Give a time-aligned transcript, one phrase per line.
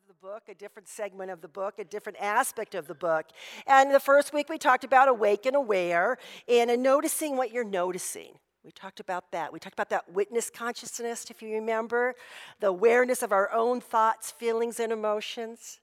[0.00, 3.26] of the book, a different segment of the book, a different aspect of the book.
[3.66, 6.16] And the first week we talked about awake and aware
[6.48, 8.38] and noticing what you're noticing.
[8.64, 9.52] We talked about that.
[9.52, 12.14] We talked about that witness consciousness, if you remember,
[12.60, 15.80] the awareness of our own thoughts, feelings, and emotions.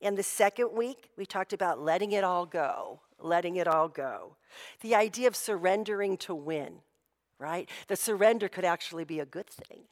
[0.00, 4.36] And the second week, we talked about letting it all go, letting it all go.
[4.80, 6.80] The idea of surrendering to win,
[7.38, 7.68] right?
[7.86, 9.84] The surrender could actually be a good thing.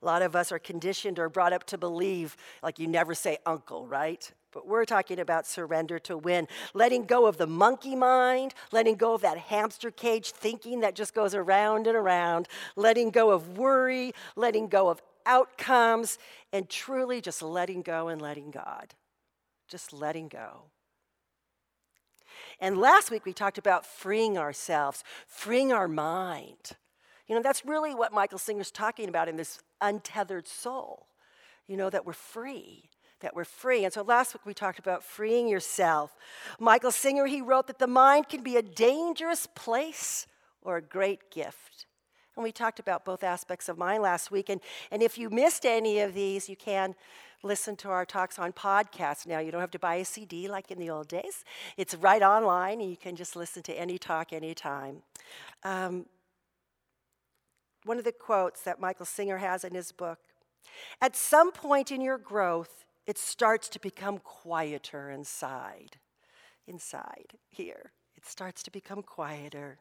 [0.00, 3.38] A lot of us are conditioned or brought up to believe, like you never say
[3.46, 4.30] uncle, right?
[4.52, 9.14] But we're talking about surrender to win, letting go of the monkey mind, letting go
[9.14, 14.12] of that hamster cage thinking that just goes around and around, letting go of worry,
[14.36, 16.18] letting go of outcomes,
[16.52, 18.94] and truly just letting go and letting God.
[19.68, 20.64] Just letting go.
[22.60, 26.72] And last week we talked about freeing ourselves, freeing our mind.
[27.28, 31.06] You know, that's really what Michael Singer's talking about in this untethered soul.
[31.66, 32.90] You know, that we're free,
[33.20, 33.84] that we're free.
[33.84, 36.14] And so last week we talked about freeing yourself.
[36.58, 40.26] Michael Singer, he wrote that the mind can be a dangerous place
[40.60, 41.86] or a great gift.
[42.36, 44.48] And we talked about both aspects of mind last week.
[44.48, 46.94] And, and if you missed any of these, you can
[47.42, 49.38] listen to our talks on podcasts now.
[49.38, 51.44] You don't have to buy a CD like in the old days.
[51.76, 55.02] It's right online, and you can just listen to any talk anytime.
[55.64, 56.06] Um,
[57.84, 60.18] one of the quotes that Michael Singer has in his book
[61.00, 65.96] At some point in your growth, it starts to become quieter inside.
[66.66, 67.92] Inside, here.
[68.16, 69.78] It starts to become quieter.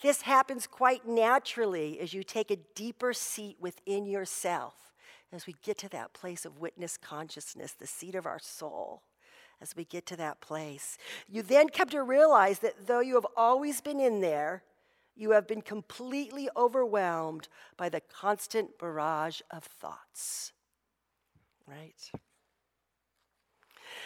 [0.00, 4.94] This happens quite naturally as you take a deeper seat within yourself,
[5.32, 9.02] as we get to that place of witness consciousness, the seat of our soul.
[9.60, 10.98] As we get to that place,
[11.28, 14.62] you then come to realize that though you have always been in there,
[15.16, 20.52] you have been completely overwhelmed by the constant barrage of thoughts.
[21.66, 22.10] Right?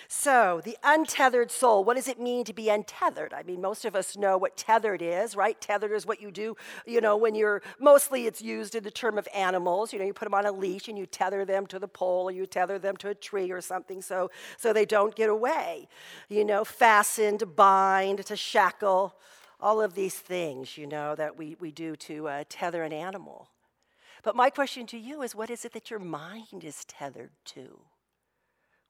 [0.09, 3.33] So, the untethered soul, what does it mean to be untethered?
[3.33, 5.61] I mean, most of us know what tethered is, right?
[5.61, 6.57] Tethered is what you do,
[6.87, 9.93] you know, when you're mostly it's used in the term of animals.
[9.93, 12.29] You know, you put them on a leash and you tether them to the pole
[12.29, 15.89] or you tether them to a tree or something so, so they don't get away.
[16.29, 19.15] You know, fastened, bind, to shackle
[19.61, 23.49] all of these things, you know, that we, we do to uh, tether an animal.
[24.23, 27.81] But my question to you is what is it that your mind is tethered to?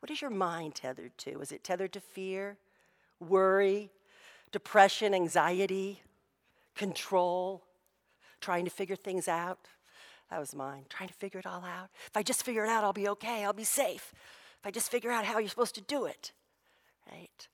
[0.00, 1.40] What is your mind tethered to?
[1.40, 2.56] Is it tethered to fear,
[3.20, 3.90] worry,
[4.50, 6.00] depression, anxiety,
[6.74, 7.62] control,
[8.40, 9.58] trying to figure things out?
[10.30, 11.90] That was mine, trying to figure it all out.
[12.06, 14.12] If I just figure it out, I'll be okay, I'll be safe.
[14.60, 16.32] If I just figure out how you're supposed to do it,
[17.10, 17.48] right?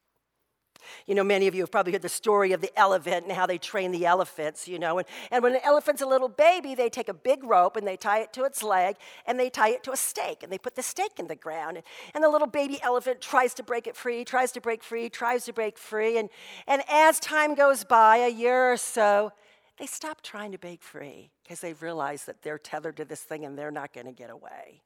[1.06, 3.46] You know, many of you have probably heard the story of the elephant and how
[3.46, 4.98] they train the elephants, you know.
[4.98, 7.96] And, and when an elephant's a little baby, they take a big rope and they
[7.96, 8.96] tie it to its leg
[9.26, 11.76] and they tie it to a stake and they put the stake in the ground.
[11.76, 15.08] And, and the little baby elephant tries to break it free, tries to break free,
[15.08, 16.18] tries to break free.
[16.18, 16.28] And,
[16.66, 19.32] and as time goes by, a year or so,
[19.78, 23.44] they stop trying to break free because they realize that they're tethered to this thing
[23.44, 24.82] and they're not going to get away.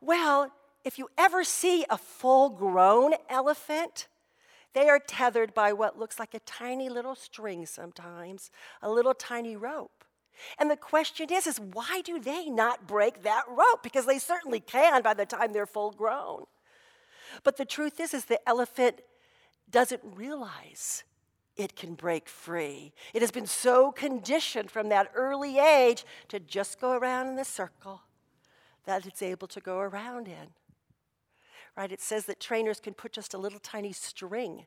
[0.00, 0.52] Well,
[0.84, 4.06] if you ever see a full grown elephant,
[4.74, 8.50] they are tethered by what looks like a tiny little string sometimes,
[8.82, 10.04] a little tiny rope.
[10.58, 13.82] And the question is, is why do they not break that rope?
[13.82, 16.44] Because they certainly can by the time they're full grown.
[17.44, 19.00] But the truth is, is the elephant
[19.70, 21.04] doesn't realize
[21.56, 22.92] it can break free.
[23.12, 27.44] It has been so conditioned from that early age to just go around in the
[27.44, 28.02] circle
[28.86, 30.48] that it's able to go around in
[31.76, 31.90] right?
[31.90, 34.66] It says that trainers can put just a little tiny string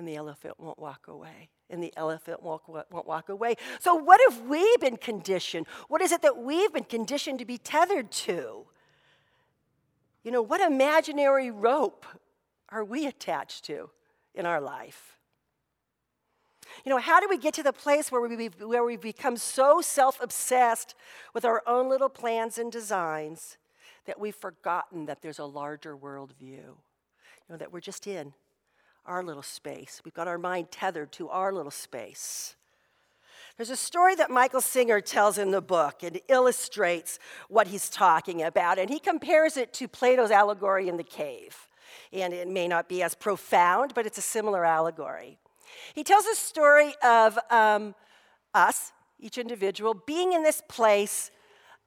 [0.00, 1.50] and the elephant won't walk away.
[1.68, 3.56] And the elephant won't, won't walk away.
[3.80, 5.66] So, what have we been conditioned?
[5.88, 8.64] What is it that we've been conditioned to be tethered to?
[10.24, 12.06] You know, what imaginary rope
[12.70, 13.90] are we attached to
[14.34, 15.18] in our life?
[16.84, 19.82] You know, how do we get to the place where we, where we become so
[19.82, 20.94] self obsessed
[21.34, 23.58] with our own little plans and designs
[24.06, 26.40] that we've forgotten that there's a larger worldview.
[26.40, 26.76] You
[27.48, 28.32] know, that we're just in
[29.06, 30.00] our little space.
[30.04, 32.54] We've got our mind tethered to our little space.
[33.56, 37.18] There's a story that Michael Singer tells in the book and illustrates
[37.48, 41.68] what he's talking about, and he compares it to Plato's allegory in the cave.
[42.12, 45.38] And it may not be as profound, but it's a similar allegory.
[45.94, 47.94] He tells a story of um,
[48.54, 51.30] us, each individual, being in this place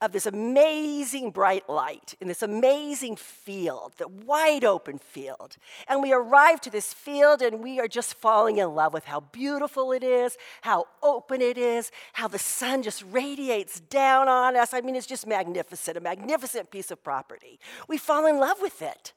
[0.01, 5.55] of this amazing bright light in this amazing field, the wide open field.
[5.87, 9.21] And we arrive to this field and we are just falling in love with how
[9.21, 14.73] beautiful it is, how open it is, how the sun just radiates down on us.
[14.73, 17.59] I mean, it's just magnificent, a magnificent piece of property.
[17.87, 19.13] We fall in love with it.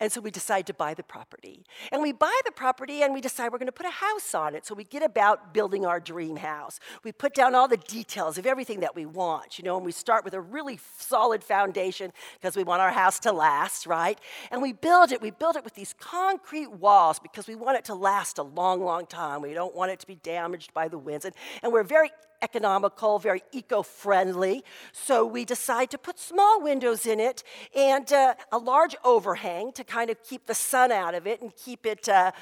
[0.00, 1.64] And so we decide to buy the property.
[1.92, 4.54] And we buy the property and we decide we're going to put a house on
[4.54, 4.66] it.
[4.66, 6.80] So we get about building our dream house.
[7.04, 9.92] We put down all the details of everything that we want, you know, and we
[9.92, 14.18] start with a really solid foundation because we want our house to last, right?
[14.50, 15.20] And we build it.
[15.20, 18.84] We build it with these concrete walls because we want it to last a long,
[18.84, 19.42] long time.
[19.42, 21.24] We don't want it to be damaged by the winds.
[21.24, 22.10] And, and we're very
[22.42, 24.64] economical, very eco friendly.
[24.92, 27.42] So we decide to put small windows in it
[27.74, 31.54] and uh, a large overhang to kind of keep the sun out of it and
[31.56, 32.32] keep it uh,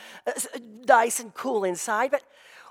[0.87, 2.10] nice and cool inside.
[2.10, 2.22] But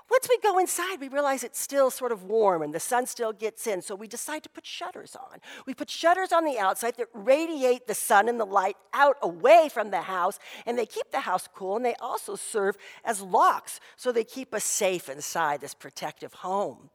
[0.08, 3.32] once we go inside, we realize it's still sort of warm and the sun still
[3.32, 5.40] gets in, so we decide to put shutters on.
[5.66, 9.68] We put shutters on the outside that radiate the sun and the light out away
[9.72, 13.80] from the house, and they keep the house cool, and they also serve as locks,
[13.96, 16.90] so they keep us safe inside this protective home.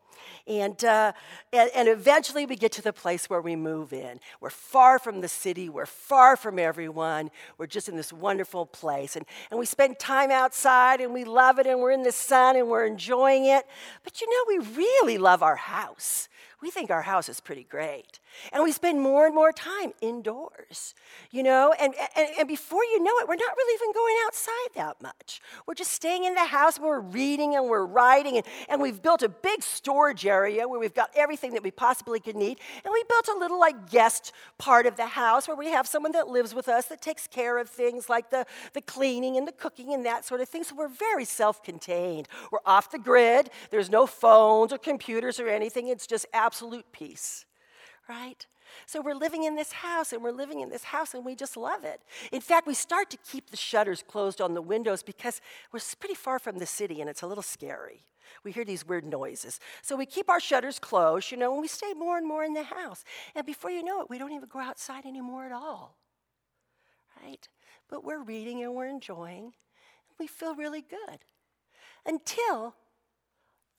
[0.48, 1.14] And, uh,
[1.54, 4.20] and, and eventually we get to the place where we move in.
[4.40, 9.16] We're far from the city, we're far from everyone, we're just in this wonderful place.
[9.16, 12.56] And, and we spend time outside and we love it and we're in the sun
[12.56, 13.66] and we're enjoying it.
[14.04, 16.28] But you know, we really love our house
[16.62, 18.20] we think our house is pretty great.
[18.54, 20.94] And we spend more and more time indoors,
[21.32, 21.74] you know?
[21.80, 25.42] And, and, and before you know it, we're not really even going outside that much.
[25.66, 28.38] We're just staying in the house and we're reading and we're writing.
[28.38, 32.20] And, and we've built a big storage area where we've got everything that we possibly
[32.20, 32.60] could need.
[32.86, 36.12] And we built a little, like, guest part of the house where we have someone
[36.12, 39.52] that lives with us that takes care of things like the, the cleaning and the
[39.52, 40.64] cooking and that sort of thing.
[40.64, 42.28] So we're very self contained.
[42.52, 43.50] We're off the grid.
[43.72, 45.88] There's no phones or computers or anything.
[45.88, 47.46] It's just absolutely absolute peace,
[48.10, 48.46] right?
[48.86, 51.56] So we're living in this house and we're living in this house and we just
[51.56, 52.02] love it.
[52.34, 55.40] In fact, we start to keep the shutters closed on the windows because
[55.72, 58.04] we're pretty far from the city and it's a little scary.
[58.44, 59.62] We hear these weird noises.
[59.82, 62.54] So we keep our shutters closed, you know, and we stay more and more in
[62.54, 63.06] the house.
[63.34, 65.96] And before you know it, we don't even go outside anymore at all.
[67.24, 67.48] Right?
[67.90, 69.44] But we're reading and we're enjoying.
[69.46, 71.20] And we feel really good.
[72.06, 72.76] Until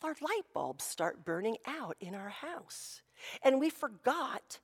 [0.05, 3.03] our light bulbs start burning out in our house.
[3.43, 4.59] And we forgot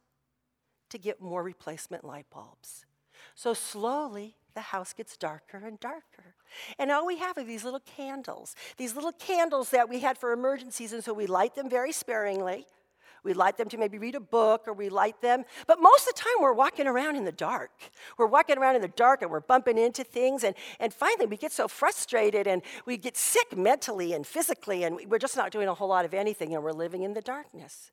[0.90, 2.86] to get more replacement light bulbs.
[3.34, 6.34] So slowly, the house gets darker and darker.
[6.78, 10.32] And all we have are these little candles, these little candles that we had for
[10.32, 12.66] emergencies, and so we light them very sparingly.
[13.24, 15.44] We light them to maybe read a book or we light them.
[15.66, 17.70] But most of the time, we're walking around in the dark.
[18.16, 20.44] We're walking around in the dark and we're bumping into things.
[20.44, 24.98] And, and finally, we get so frustrated and we get sick mentally and physically, and
[25.08, 27.90] we're just not doing a whole lot of anything and we're living in the darkness.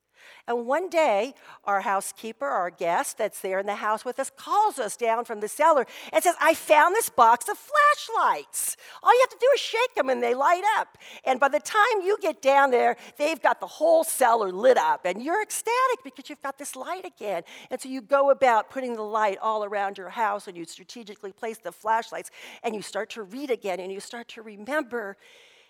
[0.48, 1.34] And one day,
[1.64, 5.40] our housekeeper, our guest that's there in the house with us, calls us down from
[5.40, 8.78] the cellar and says, I found this box of flashlights.
[9.02, 10.98] All you have to do is shake them and they light up.
[11.26, 15.06] And by the time you get down there, they've got the whole cellar lit up.
[15.06, 17.44] And you're ecstatic because you've got this light again.
[17.72, 21.32] And so you go about putting the light all around your house and you strategically
[21.32, 22.32] place the flashlights
[22.64, 25.18] and you start to read again and you start to remember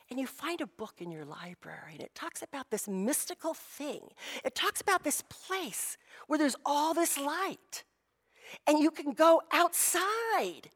[0.10, 4.02] and you find a book in your library and it talks about this mystical thing.
[4.44, 5.98] It talks about this place
[6.28, 7.84] where there's all this light.
[8.68, 10.69] And you can go outside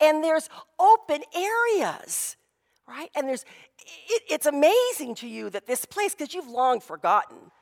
[0.00, 0.48] and there's
[0.78, 2.36] open areas,
[2.88, 3.10] right?
[3.14, 3.44] And there's
[4.08, 7.52] it, it's amazing to you that this place because you've long forgotten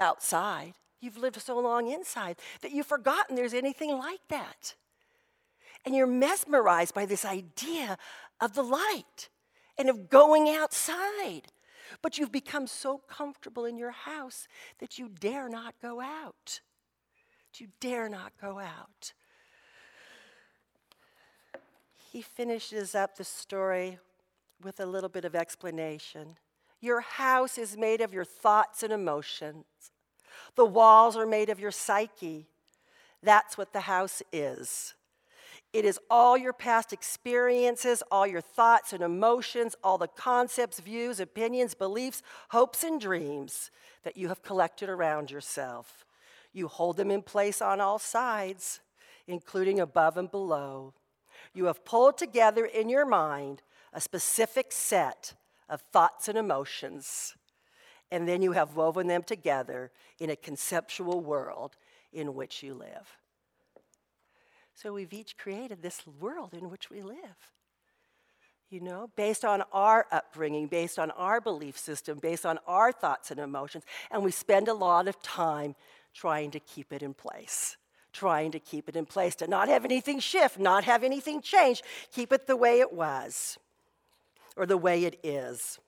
[0.00, 0.74] outside.
[1.00, 4.74] You've lived so long inside that you've forgotten there's anything like that.
[5.84, 7.98] And you're mesmerized by this idea
[8.40, 9.28] of the light
[9.78, 11.42] and of going outside.
[12.02, 16.60] But you've become so comfortable in your house that you dare not go out.
[17.56, 19.12] You dare not go out.
[22.12, 23.98] He finishes up the story
[24.62, 26.36] with a little bit of explanation.
[26.80, 29.64] Your house is made of your thoughts and emotions.
[30.56, 32.46] The walls are made of your psyche.
[33.22, 34.94] That's what the house is.
[35.74, 41.18] It is all your past experiences, all your thoughts and emotions, all the concepts, views,
[41.18, 43.72] opinions, beliefs, hopes, and dreams
[44.04, 46.04] that you have collected around yourself.
[46.52, 48.78] You hold them in place on all sides,
[49.26, 50.94] including above and below.
[51.52, 53.62] You have pulled together in your mind
[53.92, 55.34] a specific set
[55.68, 57.34] of thoughts and emotions,
[58.12, 59.90] and then you have woven them together
[60.20, 61.76] in a conceptual world
[62.12, 63.18] in which you live.
[64.74, 67.52] So we've each created this world in which we live.
[68.70, 73.30] You know, based on our upbringing, based on our belief system, based on our thoughts
[73.30, 73.84] and emotions.
[74.10, 75.76] And we spend a lot of time
[76.12, 77.76] trying to keep it in place.
[78.12, 81.82] Trying to keep it in place, to not have anything shift, not have anything change,
[82.12, 83.58] keep it the way it was
[84.56, 85.78] or the way it is.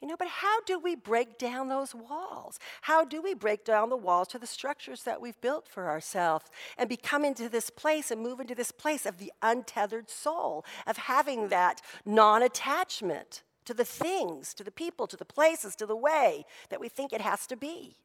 [0.00, 2.58] You know, but how do we break down those walls?
[2.82, 6.46] How do we break down the walls to the structures that we've built for ourselves
[6.78, 10.96] and become into this place and move into this place of the untethered soul, of
[10.96, 15.96] having that non attachment to the things, to the people, to the places, to the
[15.96, 17.96] way that we think it has to be?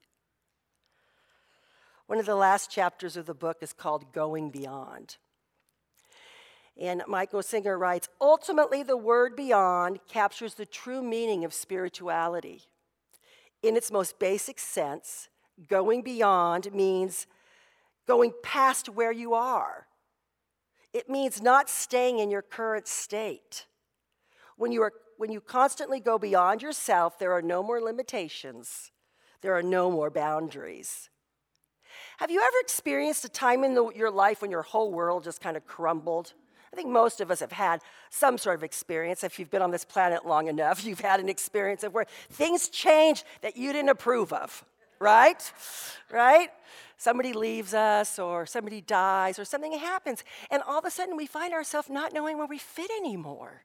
[2.07, 5.15] One of the last chapters of the book is called Going Beyond.
[6.79, 12.63] And Michael Singer writes Ultimately, the word beyond captures the true meaning of spirituality.
[13.63, 15.29] In its most basic sense,
[15.69, 17.27] going beyond means
[18.07, 19.87] going past where you are.
[20.93, 23.65] It means not staying in your current state.
[24.57, 28.91] When you, are, when you constantly go beyond yourself, there are no more limitations,
[29.41, 31.09] there are no more boundaries.
[32.17, 35.41] Have you ever experienced a time in the, your life when your whole world just
[35.41, 36.33] kind of crumbled?
[36.75, 37.79] I think most of us have had
[38.09, 39.23] some sort of experience.
[39.23, 42.67] If you've been on this planet long enough, you've had an experience of where things
[42.67, 44.65] change that you didn't approve of,
[44.99, 45.53] right?
[46.11, 46.49] Right?
[46.97, 51.27] Somebody leaves us, or somebody dies, or something happens, and all of a sudden we
[51.27, 53.63] find ourselves not knowing where we fit anymore,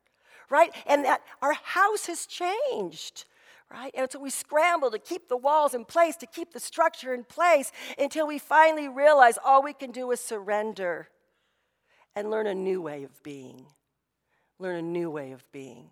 [0.48, 0.70] right?
[0.86, 3.24] And that our house has changed
[3.72, 3.94] right?
[3.94, 7.22] And so we scramble to keep the walls in place, to keep the structure in
[7.22, 11.08] place, until we finally realize all we can do is surrender
[12.20, 13.66] and learn a new way of being.
[14.58, 15.90] Learn a new way of being.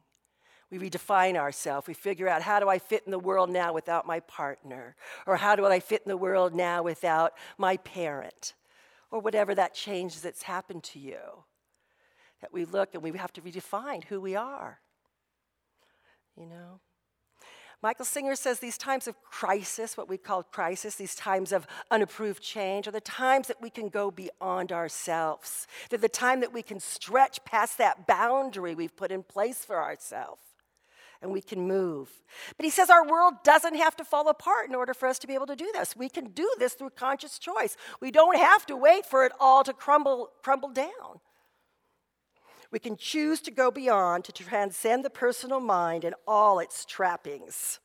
[0.70, 1.87] We redefine ourselves.
[1.87, 4.94] We figure out how do I fit in the world now without my partner?
[5.26, 8.54] Or how do I fit in the world now without my parent?
[9.11, 11.18] Or whatever that change that's happened to you.
[12.42, 14.80] That we look and we have to redefine who we are.
[16.37, 16.80] You know?
[17.80, 22.42] Michael Singer says these times of crisis, what we call crisis, these times of unapproved
[22.42, 25.68] change, are the times that we can go beyond ourselves.
[25.88, 29.80] They're the time that we can stretch past that boundary we've put in place for
[29.80, 30.42] ourselves
[31.23, 32.11] and we can move.
[32.56, 35.26] But he says our world doesn't have to fall apart in order for us to
[35.26, 35.97] be able to do this.
[35.97, 37.76] We can do this through conscious choice.
[38.00, 41.20] We don't have to wait for it all to crumble, crumble down.
[42.70, 47.78] We can choose to go beyond, to transcend the personal mind and all its trappings.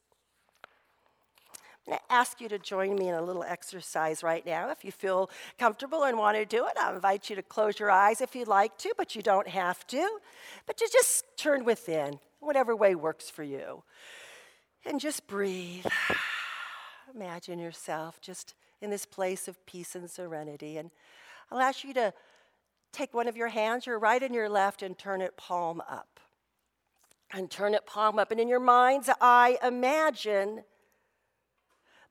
[1.86, 4.70] I'm going to ask you to join me in a little exercise right now.
[4.72, 7.92] If you feel comfortable and want to do it, I'll invite you to close your
[7.92, 10.20] eyes if you'd like to, but you don't have to.
[10.66, 13.84] But you just turn within, whatever way works for you.
[14.86, 15.86] And just breathe.
[17.16, 20.78] Imagine yourself just in this place of peace and serenity.
[20.78, 20.90] And
[21.52, 22.14] I'll ask you to
[22.94, 26.20] take one of your hands, your right and your left, and turn it palm up.
[27.32, 28.32] And turn it palm up.
[28.32, 30.64] And in your mind's eye, imagine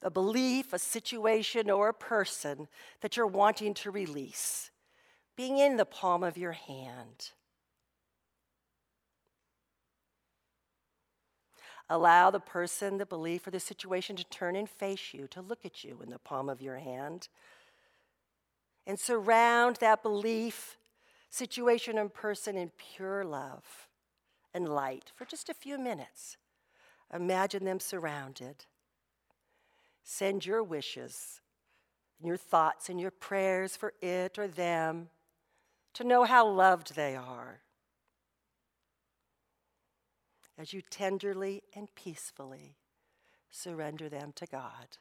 [0.02, 2.66] a belief, a situation, or a person
[3.00, 4.70] that you're wanting to release
[5.36, 7.30] being in the palm of your hand.
[11.88, 15.64] Allow the person, the belief, or the situation to turn and face you, to look
[15.64, 17.28] at you in the palm of your hand
[18.86, 20.76] and surround that belief,
[21.30, 23.88] situation, and person in pure love
[24.54, 26.36] and light for just a few minutes.
[27.14, 28.66] Imagine them surrounded.
[30.02, 31.40] Send your wishes,
[32.22, 35.08] your thoughts, and your prayers for it or them
[35.94, 37.60] to know how loved they are.
[40.58, 42.76] As you tenderly and peacefully
[43.50, 44.98] surrender them to God,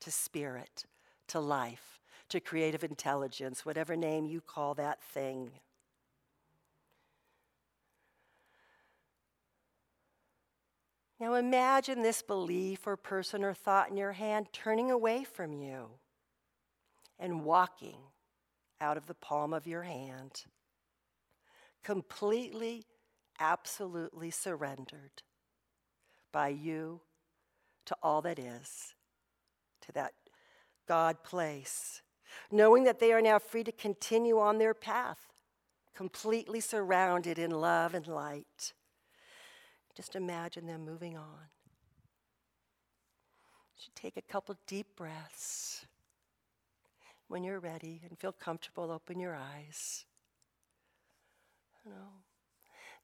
[0.00, 0.84] to spirit,
[1.30, 1.90] to life
[2.30, 5.50] to creative intelligence, whatever name you call that thing.
[11.18, 15.88] Now imagine this belief or person or thought in your hand turning away from you
[17.18, 17.98] and walking
[18.80, 20.44] out of the palm of your hand,
[21.84, 22.84] completely,
[23.38, 25.22] absolutely surrendered
[26.32, 27.00] by you
[27.84, 28.94] to all that is,
[29.82, 30.12] to that
[30.90, 32.02] God place
[32.50, 35.18] knowing that they are now free to continue on their path,
[35.94, 38.72] completely surrounded in love and light.
[39.94, 41.48] Just imagine them moving on.
[43.78, 45.86] You take a couple deep breaths.
[47.28, 50.04] When you're ready and feel comfortable, open your eyes.
[51.84, 52.08] You know,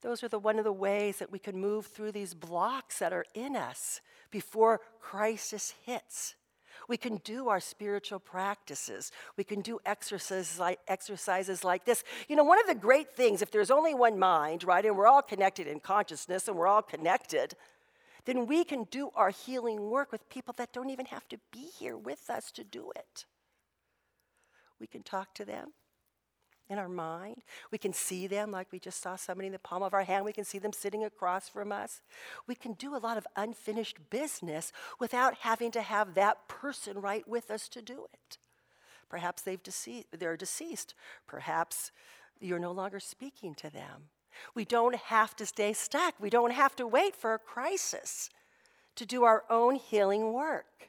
[0.02, 3.12] those are the one of the ways that we can move through these blocks that
[3.12, 6.35] are in us before crisis hits.
[6.88, 9.11] We can do our spiritual practices.
[9.37, 12.05] We can do exercises like, exercises like this.
[12.28, 15.07] You know, one of the great things, if there's only one mind, right, and we're
[15.07, 17.55] all connected in consciousness and we're all connected,
[18.25, 21.69] then we can do our healing work with people that don't even have to be
[21.78, 23.25] here with us to do it.
[24.81, 25.73] We can talk to them
[26.68, 27.42] in our mind.
[27.70, 30.25] We can see them like we just saw somebody in the palm of our hand.
[30.25, 32.00] We can see them sitting across from us.
[32.46, 37.26] We can do a lot of unfinished business without having to have that person right
[37.28, 38.38] with us to do it.
[39.08, 40.94] Perhaps they've dece- they're deceased.
[41.26, 41.92] Perhaps
[42.40, 44.08] you're no longer speaking to them.
[44.54, 46.14] We don't have to stay stuck.
[46.20, 48.28] We don't have to wait for a crisis
[48.96, 50.88] to do our own healing work.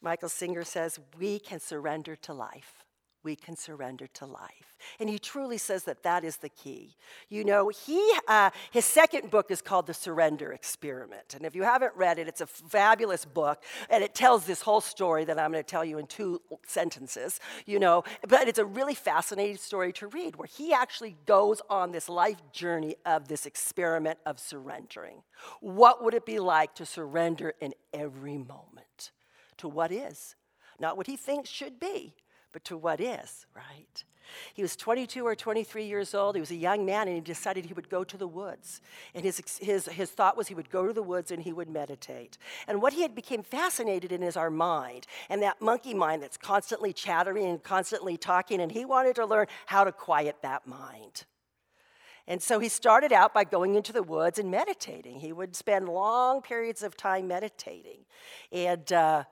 [0.00, 2.84] Michael Singer says, We can surrender to life.
[3.24, 4.76] We can surrender to life.
[5.00, 6.94] And he truly says that that is the key.
[7.28, 11.34] You know, he, uh, his second book is called The Surrender Experiment.
[11.34, 13.62] And if you haven't read it, it's a fabulous book.
[13.90, 17.40] And it tells this whole story that I'm going to tell you in two sentences,
[17.66, 18.04] you know.
[18.28, 22.40] But it's a really fascinating story to read where he actually goes on this life
[22.52, 25.22] journey of this experiment of surrendering.
[25.60, 28.77] What would it be like to surrender in every moment?
[29.58, 30.34] To what is.
[30.78, 32.14] Not what he thinks should be,
[32.52, 34.04] but to what is, right?
[34.54, 36.34] He was 22 or 23 years old.
[36.34, 38.80] He was a young man, and he decided he would go to the woods.
[39.14, 41.68] And his, his, his thought was he would go to the woods and he would
[41.68, 42.38] meditate.
[42.66, 46.36] And what he had become fascinated in is our mind, and that monkey mind that's
[46.36, 51.24] constantly chattering and constantly talking, and he wanted to learn how to quiet that mind.
[52.26, 55.20] And so he started out by going into the woods and meditating.
[55.20, 58.04] He would spend long periods of time meditating.
[58.52, 59.24] And uh,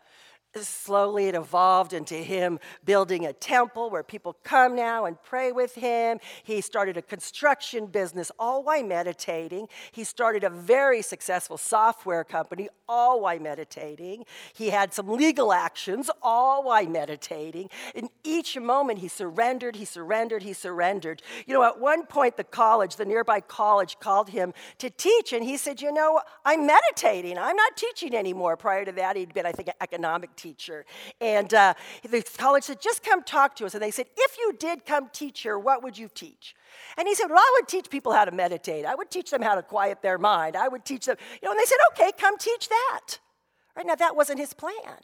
[0.64, 5.74] slowly it evolved into him building a temple where people come now and pray with
[5.74, 6.18] him.
[6.42, 9.68] He started a construction business, all while meditating.
[9.92, 14.24] He started a very successful software company, all while meditating.
[14.54, 17.68] He had some legal actions, all while meditating.
[17.94, 21.22] In each moment, he surrendered, he surrendered, he surrendered.
[21.46, 25.44] You know, at one point, the college, the nearby college, called him to teach, and
[25.44, 27.38] he said, You know, I'm meditating.
[27.38, 28.56] I'm not teaching anymore.
[28.56, 30.84] Prior to that, he'd been, I think, an economic teacher teacher.
[31.20, 31.74] And uh,
[32.08, 33.74] the college said, just come talk to us.
[33.74, 36.54] And they said, if you did come teach here, what would you teach?
[36.96, 38.84] And he said, well, I would teach people how to meditate.
[38.84, 40.56] I would teach them how to quiet their mind.
[40.56, 43.18] I would teach them, you know, and they said, okay, come teach that.
[43.76, 44.98] Right now, that wasn't his plan.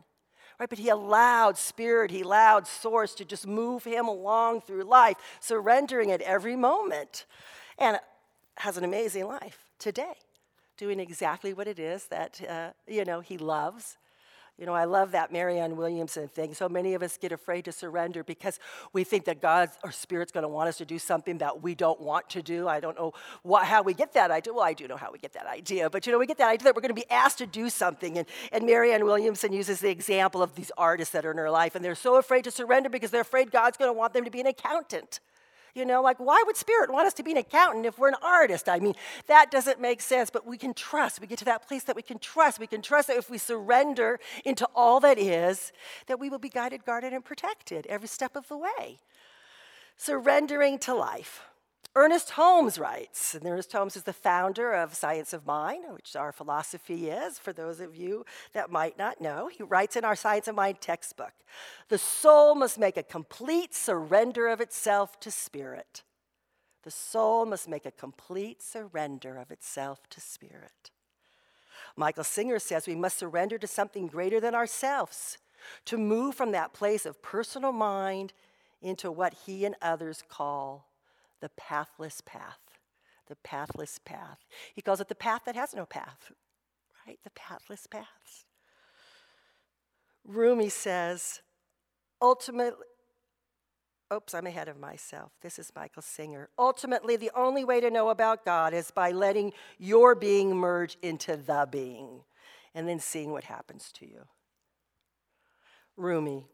[0.61, 5.17] Right, but he allowed spirit, he allowed source to just move him along through life,
[5.41, 7.27] surrendering at every moment.
[7.79, 7.99] And
[8.59, 10.15] has an amazing life today,
[10.77, 13.97] doing exactly what it is that, uh, you know, he loves
[14.59, 16.53] you know, I love that Marianne Williamson thing.
[16.55, 18.61] So many of us get afraid to surrender because
[18.93, 21.75] we think that God or Spirit's going to want us to do something that we
[21.75, 22.69] don't want to do.
[22.69, 23.13] I don't know
[23.43, 24.53] what, how we get that idea.
[24.53, 26.51] Well, I do know how we get that idea, but you know, we get that
[26.51, 28.19] idea that we're going to be asked to do something.
[28.19, 31.75] And, and Marianne Williamson uses the example of these artists that are in her life,
[31.75, 34.31] and they're so afraid to surrender because they're afraid God's going to want them to
[34.31, 35.21] be an accountant.
[35.75, 38.17] You know, like, why would Spirit want us to be an accountant if we're an
[38.23, 38.69] artist?
[38.69, 38.95] I mean,
[39.27, 41.21] that doesn't make sense, but we can trust.
[41.21, 42.59] We get to that place that we can trust.
[42.59, 45.73] We can trust that if we surrender into all that is,
[46.09, 48.99] that we will be guided, guarded, and protected every step of the way.
[49.97, 51.47] Surrendering to life.
[51.95, 56.33] Ernest Holmes writes, and Ernest Holmes is the founder of Science of Mind, which our
[56.33, 58.25] philosophy is, for those of you
[58.55, 59.49] that might not know.
[59.49, 61.35] He writes in our Science of Mind textbook
[61.91, 66.03] the soul must make a complete surrender of itself to spirit.
[66.83, 70.91] The soul must make a complete surrender of itself to spirit.
[71.95, 75.37] Michael Singer says we must surrender to something greater than ourselves,
[75.85, 78.33] to move from that place of personal mind
[78.81, 80.87] into what he and others call
[81.43, 82.61] the pathless path.
[83.29, 84.39] The pathless path.
[84.75, 86.33] He calls it the path that has no path,
[87.07, 87.19] right?
[87.25, 88.47] The pathless paths.
[90.25, 91.41] Rumi says,
[92.21, 92.85] ultimately,
[94.13, 95.33] oops, I'm ahead of myself.
[95.43, 96.49] This is Michael Singer.
[96.59, 101.37] Ultimately, the only way to know about God is by letting your being merge into
[101.37, 102.21] the being
[102.75, 104.27] and then seeing what happens to you.
[105.97, 106.47] Rumi,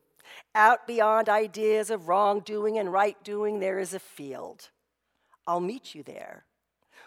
[0.54, 4.70] out beyond ideas of wrongdoing and right doing, there is a field.
[5.48, 6.44] I'll meet you there.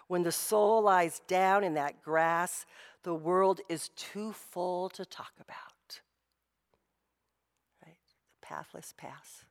[0.08, 2.66] When the soul lies down in that grass,
[3.04, 6.02] the world is too full to talk about.
[7.86, 7.96] Right?
[8.42, 9.46] The pathless path.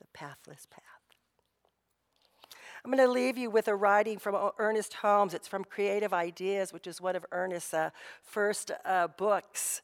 [0.00, 0.80] The pathless path.
[2.84, 5.34] I'm going to leave you with a writing from Ernest Holmes.
[5.34, 7.90] It's from Creative Ideas, which is one of Ernest's uh,
[8.22, 9.82] first uh, books.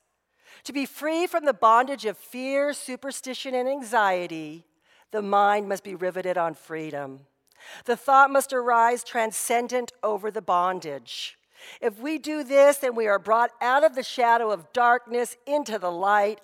[0.64, 4.64] To be free from the bondage of fear, superstition, and anxiety,
[5.12, 7.20] the mind must be riveted on freedom.
[7.84, 11.38] The thought must arise transcendent over the bondage.
[11.80, 15.78] If we do this, then we are brought out of the shadow of darkness into
[15.78, 16.40] the light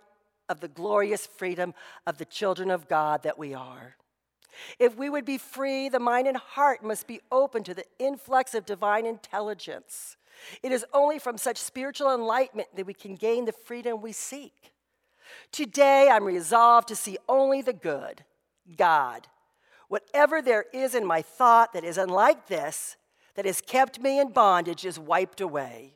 [0.48, 1.74] of the glorious freedom
[2.06, 3.96] of the children of God that we are.
[4.78, 8.54] If we would be free, the mind and heart must be open to the influx
[8.54, 10.16] of divine intelligence.
[10.62, 14.72] It is only from such spiritual enlightenment that we can gain the freedom we seek.
[15.50, 18.24] Today, I'm resolved to see only the good,
[18.76, 19.26] God.
[19.88, 22.96] Whatever there is in my thought that is unlike this,
[23.34, 25.94] that has kept me in bondage, is wiped away.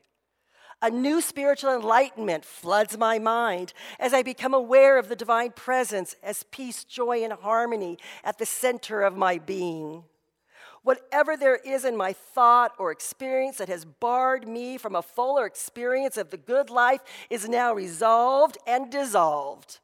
[0.83, 6.17] A new spiritual enlightenment floods my mind as I become aware of the divine presence
[6.23, 10.05] as peace, joy, and harmony at the center of my being.
[10.83, 15.45] Whatever there is in my thought or experience that has barred me from a fuller
[15.45, 19.81] experience of the good life is now resolved and dissolved.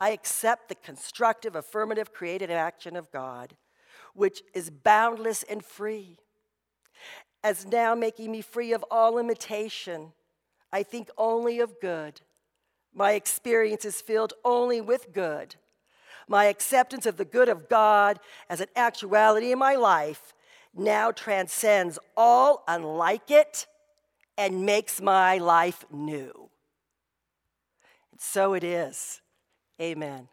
[0.00, 3.56] I accept the constructive, affirmative, creative action of God,
[4.14, 6.18] which is boundless and free,
[7.42, 10.12] as now making me free of all limitation
[10.72, 12.20] I think only of good.
[12.94, 15.56] My experience is filled only with good.
[16.26, 20.34] My acceptance of the good of God as an actuality in my life
[20.74, 23.66] now transcends all unlike it
[24.36, 26.50] and makes my life new.
[28.12, 29.22] And so it is.
[29.80, 30.28] Amen.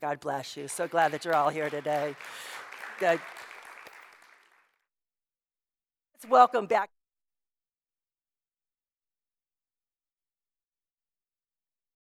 [0.00, 0.68] God bless you.
[0.68, 2.16] So glad that you're all here today.
[2.98, 3.20] Good.
[6.14, 6.90] Let's welcome back.